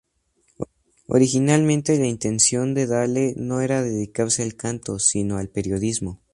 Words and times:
Originalmente 1.09 1.99
la 1.99 2.07
intención 2.07 2.73
de 2.73 2.87
Dale 2.87 3.35
no 3.37 3.61
era 3.61 3.83
dedicarse 3.83 4.41
al 4.41 4.55
canto, 4.55 4.97
sino 4.97 5.37
al 5.37 5.49
periodismo. 5.49 6.19